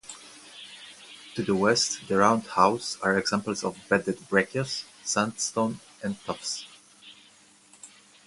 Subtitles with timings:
[1.35, 6.65] To the west the Round Hows are examples of bedded breccias sandstone and tuffs.